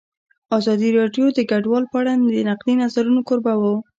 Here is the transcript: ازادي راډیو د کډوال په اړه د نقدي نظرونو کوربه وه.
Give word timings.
ازادي 0.57 0.89
راډیو 0.99 1.25
د 1.33 1.39
کډوال 1.49 1.83
په 1.91 1.95
اړه 2.01 2.13
د 2.35 2.37
نقدي 2.49 2.73
نظرونو 2.81 3.21
کوربه 3.27 3.53
وه. 3.61 3.73